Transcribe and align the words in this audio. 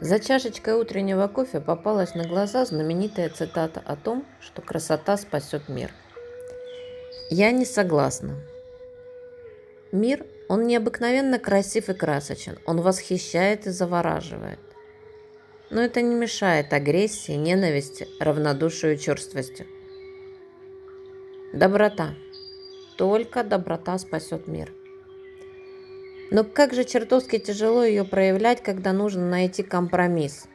За 0.00 0.18
чашечкой 0.18 0.74
утреннего 0.74 1.28
кофе 1.28 1.60
попалась 1.60 2.14
на 2.14 2.26
глаза 2.26 2.64
знаменитая 2.64 3.30
цитата 3.30 3.80
о 3.84 3.94
том, 3.94 4.26
что 4.40 4.60
красота 4.60 5.16
спасет 5.16 5.68
мир. 5.68 5.92
Я 7.30 7.52
не 7.52 7.64
согласна. 7.64 8.36
Мир, 9.92 10.26
он 10.48 10.66
необыкновенно 10.66 11.38
красив 11.38 11.88
и 11.88 11.94
красочен, 11.94 12.58
он 12.66 12.80
восхищает 12.80 13.66
и 13.66 13.70
завораживает. 13.70 14.58
Но 15.70 15.80
это 15.80 16.02
не 16.02 16.14
мешает 16.14 16.72
агрессии, 16.72 17.32
ненависти, 17.32 18.08
равнодушию 18.18 18.94
и 18.94 18.98
черствости. 18.98 19.66
Доброта. 21.52 22.14
Только 22.98 23.44
доброта 23.44 23.98
спасет 23.98 24.48
мир– 24.48 24.72
но 26.30 26.44
как 26.44 26.72
же 26.72 26.84
чертовски 26.84 27.38
тяжело 27.38 27.84
ее 27.84 28.04
проявлять, 28.04 28.62
когда 28.62 28.92
нужно 28.92 29.28
найти 29.28 29.62
компромисс 29.62 30.46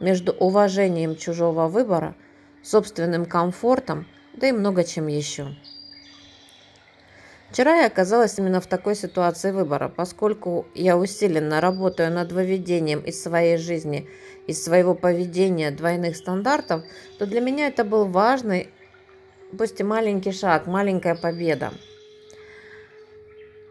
между 0.00 0.32
уважением 0.32 1.16
чужого 1.16 1.68
выбора, 1.68 2.14
собственным 2.62 3.24
комфортом, 3.24 4.06
да 4.34 4.48
и 4.48 4.52
много 4.52 4.84
чем 4.84 5.06
еще. 5.06 5.56
Вчера 7.50 7.76
я 7.82 7.86
оказалась 7.86 8.36
именно 8.38 8.60
в 8.60 8.66
такой 8.66 8.96
ситуации 8.96 9.52
выбора, 9.52 9.88
поскольку 9.88 10.66
я 10.74 10.96
усиленно 10.98 11.60
работаю 11.60 12.12
над 12.12 12.32
выведением 12.32 13.00
из 13.00 13.22
своей 13.22 13.58
жизни, 13.58 14.08
из 14.48 14.62
своего 14.62 14.94
поведения 14.94 15.70
двойных 15.70 16.16
стандартов, 16.16 16.82
то 17.18 17.26
для 17.26 17.40
меня 17.40 17.68
это 17.68 17.84
был 17.84 18.06
важный, 18.06 18.70
пусть 19.56 19.78
и 19.78 19.84
маленький 19.84 20.32
шаг, 20.32 20.66
маленькая 20.66 21.14
победа– 21.14 21.72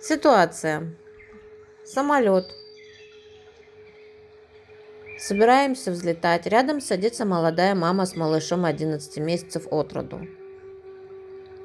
Ситуация. 0.00 0.94
Самолет. 1.84 2.46
Собираемся 5.18 5.90
взлетать. 5.90 6.46
Рядом 6.46 6.80
садится 6.80 7.24
молодая 7.24 7.74
мама 7.74 8.06
с 8.06 8.14
малышом 8.14 8.64
11 8.64 9.16
месяцев 9.18 9.66
от 9.72 9.92
роду. 9.92 10.20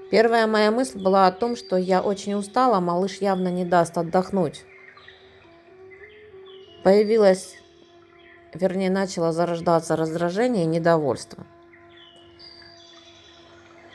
Первая 0.09 0.47
моя 0.47 0.71
мысль 0.71 0.99
была 0.99 1.27
о 1.27 1.31
том, 1.31 1.55
что 1.55 1.77
я 1.77 2.01
очень 2.01 2.33
устала, 2.33 2.79
малыш 2.79 3.17
явно 3.17 3.49
не 3.49 3.65
даст 3.65 3.99
отдохнуть. 3.99 4.65
Появилось, 6.83 7.55
вернее, 8.51 8.89
начало 8.89 9.31
зарождаться 9.31 9.95
раздражение 9.95 10.63
и 10.63 10.67
недовольство. 10.67 11.45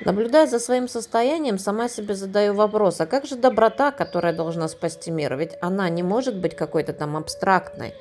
Наблюдая 0.04 0.46
за 0.46 0.60
своим 0.60 0.86
состоянием, 0.86 1.58
сама 1.58 1.88
себе 1.88 2.14
задаю 2.14 2.54
вопрос, 2.54 3.00
а 3.00 3.06
как 3.06 3.26
же 3.26 3.34
доброта, 3.34 3.90
которая 3.90 4.32
должна 4.32 4.68
спасти 4.68 5.10
мир? 5.10 5.36
Ведь 5.36 5.56
она 5.60 5.88
не 5.88 6.04
может 6.04 6.36
быть 6.36 6.54
какой-то 6.54 6.92
там 6.92 7.16
абстрактной 7.16 7.94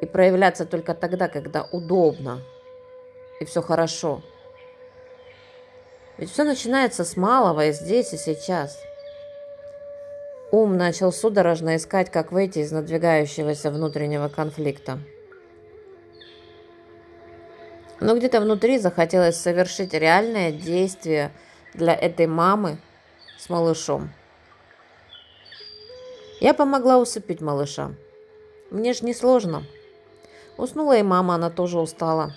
и 0.00 0.06
проявляться 0.06 0.66
только 0.66 0.94
тогда, 0.94 1.28
когда 1.28 1.66
удобно 1.72 2.42
и 3.40 3.44
все 3.44 3.62
хорошо. 3.62 4.22
Ведь 6.18 6.30
все 6.30 6.44
начинается 6.44 7.04
с 7.04 7.16
малого 7.16 7.66
и 7.66 7.72
здесь, 7.72 8.12
и 8.12 8.18
сейчас. 8.18 8.78
Ум 10.50 10.76
начал 10.76 11.12
судорожно 11.12 11.76
искать, 11.76 12.10
как 12.10 12.32
выйти 12.32 12.58
из 12.60 12.72
надвигающегося 12.72 13.70
внутреннего 13.70 14.28
конфликта. 14.28 14.98
Но 18.00 18.16
где-то 18.16 18.40
внутри 18.40 18.78
захотелось 18.78 19.36
совершить 19.36 19.92
реальное 19.92 20.52
действие 20.52 21.32
для 21.74 21.94
этой 21.94 22.26
мамы 22.26 22.78
с 23.38 23.48
малышом. 23.48 24.10
Я 26.40 26.54
помогла 26.54 26.98
усыпить 26.98 27.40
малыша. 27.40 27.94
Мне 28.70 28.92
ж 28.92 29.02
не 29.02 29.14
сложно. 29.14 29.64
Уснула 30.56 30.98
и 30.98 31.02
мама, 31.02 31.34
она 31.34 31.50
тоже 31.50 31.80
устала. 31.80 32.34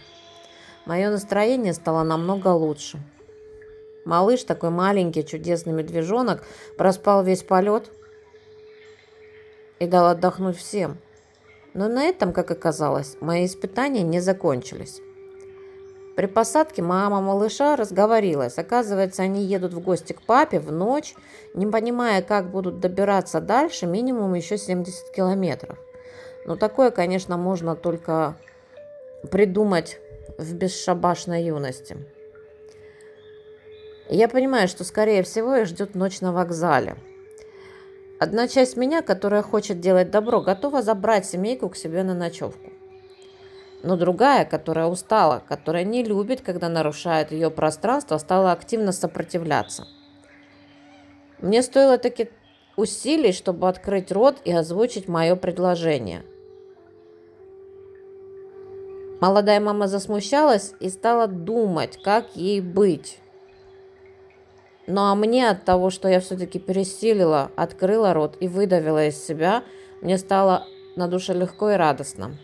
Мое 0.85 1.11
настроение 1.11 1.73
стало 1.73 2.03
намного 2.03 2.47
лучше. 2.47 2.99
Малыш, 4.03 4.43
такой 4.43 4.71
маленький, 4.71 5.23
чудесный 5.23 5.73
медвежонок, 5.73 6.43
проспал 6.77 7.23
весь 7.23 7.43
полет 7.43 7.91
и 9.77 9.85
дал 9.85 10.07
отдохнуть 10.07 10.57
всем. 10.57 10.97
Но 11.75 11.87
на 11.87 12.05
этом, 12.05 12.33
как 12.33 12.49
оказалось, 12.49 13.17
мои 13.21 13.45
испытания 13.45 14.01
не 14.01 14.19
закончились. 14.19 15.01
При 16.15 16.25
посадке 16.25 16.81
мама 16.81 17.21
малыша 17.21 17.75
разговорилась. 17.75 18.57
Оказывается, 18.57 19.23
они 19.23 19.43
едут 19.43 19.73
в 19.73 19.79
гости 19.79 20.13
к 20.13 20.21
папе 20.21 20.59
в 20.59 20.71
ночь, 20.71 21.15
не 21.53 21.65
понимая, 21.65 22.21
как 22.21 22.51
будут 22.51 22.79
добираться 22.79 23.39
дальше, 23.39 23.85
минимум 23.85 24.33
еще 24.33 24.57
70 24.57 25.11
километров. 25.11 25.77
Но 26.45 26.55
такое, 26.55 26.91
конечно, 26.91 27.37
можно 27.37 27.75
только 27.75 28.35
придумать 29.29 29.99
в 30.37 30.53
бесшабашной 30.53 31.43
юности. 31.43 31.97
Я 34.09 34.27
понимаю, 34.27 34.67
что, 34.67 34.83
скорее 34.83 35.23
всего, 35.23 35.55
их 35.55 35.67
ждет 35.67 35.95
ночь 35.95 36.19
на 36.19 36.33
вокзале. 36.33 36.97
Одна 38.19 38.47
часть 38.49 38.75
меня, 38.75 39.01
которая 39.01 39.41
хочет 39.41 39.79
делать 39.79 40.11
добро, 40.11 40.41
готова 40.41 40.81
забрать 40.81 41.25
семейку 41.25 41.69
к 41.69 41.77
себе 41.77 42.03
на 42.03 42.13
ночевку. 42.13 42.70
Но 43.83 43.97
другая, 43.97 44.45
которая 44.45 44.85
устала, 44.87 45.41
которая 45.47 45.83
не 45.83 46.03
любит, 46.03 46.41
когда 46.41 46.69
нарушает 46.69 47.31
ее 47.31 47.49
пространство, 47.49 48.17
стала 48.17 48.51
активно 48.51 48.91
сопротивляться. 48.91 49.87
Мне 51.39 51.63
стоило 51.63 51.97
таки 51.97 52.29
усилий, 52.75 53.31
чтобы 53.31 53.67
открыть 53.67 54.11
рот 54.11 54.37
и 54.45 54.51
озвучить 54.51 55.07
мое 55.07 55.35
предложение. 55.35 56.23
Молодая 59.19 59.59
мама 59.59 59.87
засмущалась 59.87 60.73
и 60.79 60.89
стала 60.89 61.27
думать, 61.27 62.01
как 62.01 62.35
ей 62.35 62.59
быть. 62.59 63.19
Ну 64.87 65.01
а 65.01 65.15
мне 65.15 65.49
от 65.49 65.63
того, 65.63 65.91
что 65.91 66.07
я 66.07 66.19
все-таки 66.19 66.59
пересилила, 66.59 67.51
открыла 67.55 68.13
рот 68.13 68.35
и 68.39 68.47
выдавила 68.47 69.07
из 69.07 69.23
себя, 69.23 69.63
мне 70.01 70.17
стало 70.17 70.67
на 70.95 71.07
душе 71.07 71.33
легко 71.33 71.71
и 71.71 71.75
радостно. 71.75 72.37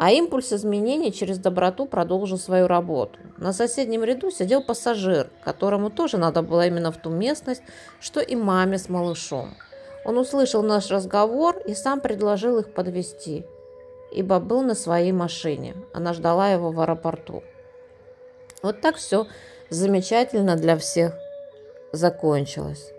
А 0.00 0.12
импульс 0.12 0.50
изменений 0.50 1.12
через 1.12 1.38
доброту 1.38 1.84
продолжил 1.84 2.38
свою 2.38 2.66
работу. 2.66 3.18
На 3.36 3.52
соседнем 3.52 4.02
ряду 4.02 4.30
сидел 4.30 4.62
пассажир, 4.62 5.28
которому 5.44 5.90
тоже 5.90 6.16
надо 6.16 6.40
было 6.40 6.66
именно 6.66 6.90
в 6.90 6.96
ту 6.96 7.10
местность, 7.10 7.60
что 8.00 8.20
и 8.20 8.34
маме 8.34 8.78
с 8.78 8.88
малышом. 8.88 9.54
Он 10.06 10.16
услышал 10.16 10.62
наш 10.62 10.90
разговор 10.90 11.58
и 11.66 11.74
сам 11.74 12.00
предложил 12.00 12.58
их 12.58 12.72
подвести, 12.72 13.44
ибо 14.10 14.40
был 14.40 14.62
на 14.62 14.74
своей 14.74 15.12
машине. 15.12 15.76
Она 15.92 16.14
ждала 16.14 16.48
его 16.48 16.70
в 16.70 16.80
аэропорту. 16.80 17.42
Вот 18.62 18.80
так 18.80 18.96
все 18.96 19.26
замечательно 19.68 20.56
для 20.56 20.78
всех 20.78 21.12
закончилось. 21.92 22.90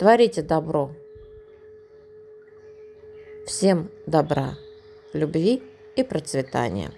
Творите 0.00 0.42
добро. 0.42 0.90
Всем 3.46 3.88
добра 4.06 4.56
любви 5.14 5.62
и 5.96 6.02
процветания. 6.02 6.90